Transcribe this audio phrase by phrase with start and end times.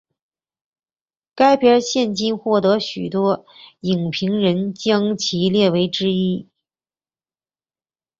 [1.35, 3.45] 该片现今获得许多
[3.81, 6.49] 影评人将其列为之一。